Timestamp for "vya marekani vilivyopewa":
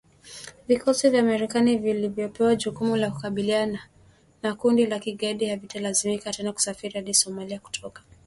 1.09-2.55